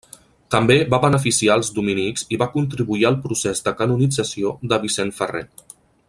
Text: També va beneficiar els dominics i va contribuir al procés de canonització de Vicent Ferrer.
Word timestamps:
També 0.53 0.77
va 0.93 0.99
beneficiar 1.03 1.57
els 1.59 1.69
dominics 1.75 2.25
i 2.37 2.41
va 2.45 2.49
contribuir 2.55 3.07
al 3.11 3.19
procés 3.29 3.65
de 3.69 3.77
canonització 3.83 4.55
de 4.73 4.85
Vicent 4.87 5.17
Ferrer. 5.21 5.45